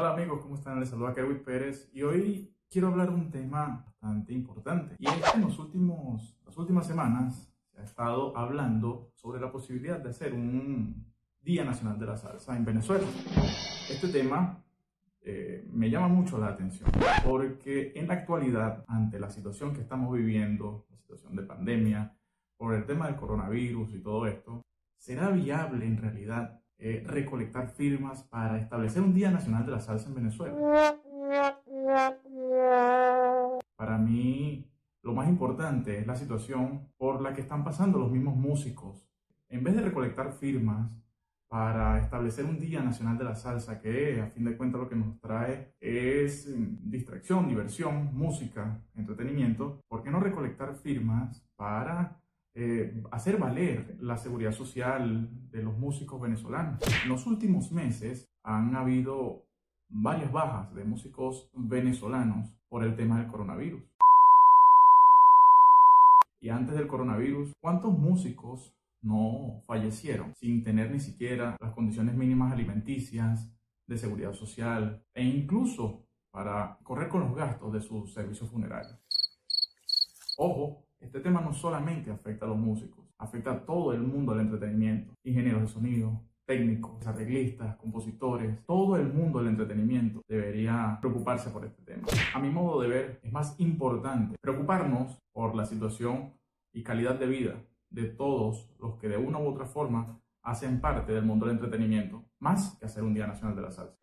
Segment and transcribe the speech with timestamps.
[0.00, 0.80] Hola amigos, ¿cómo están?
[0.80, 4.96] Les saluda Kerwin Pérez y hoy quiero hablar de un tema bastante importante.
[4.98, 9.52] Y es que en los últimos, las últimas semanas se ha estado hablando sobre la
[9.52, 11.04] posibilidad de hacer un
[11.42, 13.06] Día Nacional de la Salsa en Venezuela.
[13.90, 14.64] Este tema
[15.20, 16.90] eh, me llama mucho la atención
[17.22, 22.16] porque en la actualidad, ante la situación que estamos viviendo, la situación de pandemia,
[22.56, 24.62] por el tema del coronavirus y todo esto,
[24.96, 30.08] ¿será viable en realidad eh, recolectar firmas para establecer un Día Nacional de la Salsa
[30.08, 30.56] en Venezuela.
[33.76, 34.66] Para mí,
[35.02, 39.06] lo más importante es la situación por la que están pasando los mismos músicos.
[39.48, 40.90] En vez de recolectar firmas
[41.48, 44.94] para establecer un Día Nacional de la Salsa, que a fin de cuentas lo que
[44.94, 52.19] nos trae es mm, distracción, diversión, música, entretenimiento, ¿por qué no recolectar firmas para
[52.62, 56.78] eh, hacer valer la seguridad social de los músicos venezolanos.
[57.02, 59.46] En los últimos meses han habido
[59.88, 63.82] varias bajas de músicos venezolanos por el tema del coronavirus.
[66.42, 72.52] Y antes del coronavirus, ¿cuántos músicos no fallecieron sin tener ni siquiera las condiciones mínimas
[72.52, 73.50] alimenticias,
[73.86, 79.00] de seguridad social e incluso para correr con los gastos de sus servicios funerarios?
[80.36, 84.42] Ojo, este tema no solamente afecta a los músicos, afecta a todo el mundo del
[84.42, 91.64] entretenimiento, ingenieros de sonido, técnicos, arreglistas, compositores, todo el mundo del entretenimiento debería preocuparse por
[91.64, 92.06] este tema.
[92.34, 96.34] A mi modo de ver, es más importante preocuparnos por la situación
[96.72, 97.54] y calidad de vida
[97.90, 102.24] de todos los que de una u otra forma hacen parte del mundo del entretenimiento,
[102.38, 103.96] más que hacer un Día Nacional de la Salsa.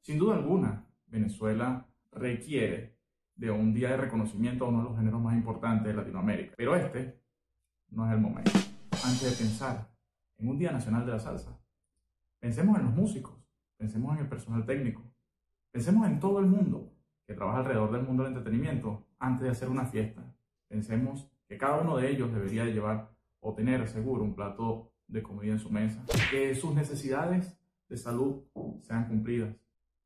[0.00, 2.93] Sin duda alguna, Venezuela requiere
[3.36, 6.54] de un día de reconocimiento a uno de los géneros más importantes de Latinoamérica.
[6.56, 7.20] Pero este
[7.90, 8.52] no es el momento.
[9.04, 9.90] Antes de pensar
[10.38, 11.58] en un Día Nacional de la Salsa,
[12.38, 13.34] pensemos en los músicos,
[13.76, 15.02] pensemos en el personal técnico,
[15.70, 16.92] pensemos en todo el mundo
[17.26, 20.22] que trabaja alrededor del mundo del entretenimiento antes de hacer una fiesta.
[20.68, 25.52] Pensemos que cada uno de ellos debería llevar o tener seguro un plato de comida
[25.52, 27.58] en su mesa, que sus necesidades
[27.88, 28.42] de salud
[28.80, 29.54] sean cumplidas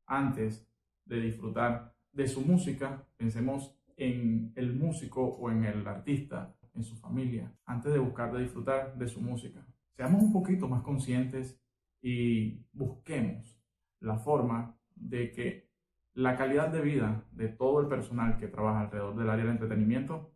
[0.05, 0.67] antes
[1.05, 6.95] de disfrutar de su música, pensemos en el músico o en el artista, en su
[6.97, 9.65] familia, antes de buscar de disfrutar de su música.
[9.95, 11.61] Seamos un poquito más conscientes
[12.01, 13.59] y busquemos
[13.99, 15.69] la forma de que
[16.13, 20.33] la calidad de vida de todo el personal que trabaja alrededor del área del entretenimiento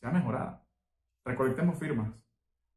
[0.00, 0.66] sea mejorada.
[1.24, 2.26] Recolectemos firmas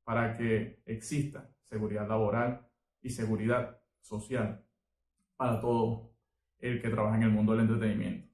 [0.03, 2.67] para que exista seguridad laboral
[3.01, 4.63] y seguridad social
[5.35, 6.13] para todo
[6.59, 8.24] el que trabaja en el mundo del entretenimiento.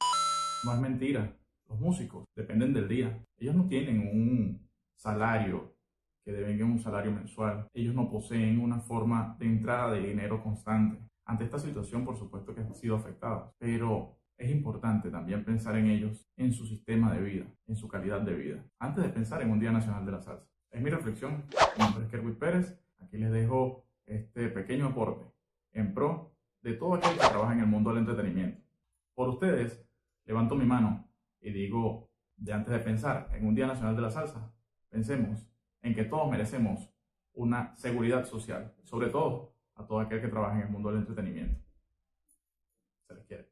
[0.63, 1.35] No es mentira,
[1.67, 3.25] los músicos dependen del día.
[3.37, 5.75] Ellos no tienen un salario
[6.23, 7.67] que deben un salario mensual.
[7.73, 10.99] Ellos no poseen una forma de entrada de dinero constante.
[11.25, 15.87] Ante esta situación, por supuesto que han sido afectados, pero es importante también pensar en
[15.87, 19.49] ellos, en su sistema de vida, en su calidad de vida, antes de pensar en
[19.49, 20.47] un Día Nacional de la Salsa.
[20.69, 21.43] Es mi reflexión.
[21.77, 22.79] Mi nombre es Kerwin Pérez.
[22.99, 25.25] Aquí les dejo este pequeño aporte
[25.73, 28.61] en pro de todo aquel que trabaja en el mundo del entretenimiento.
[29.15, 29.83] Por ustedes,
[30.25, 31.07] levanto mi mano
[31.41, 31.51] y
[32.37, 34.51] de antes de pensar en un Día Nacional de la Salsa,
[34.89, 35.47] pensemos
[35.81, 36.89] en que todos merecemos
[37.33, 41.59] una seguridad social, sobre todo a todo aquel que trabaja en el mundo del entretenimiento.
[43.07, 43.51] Se les quiere.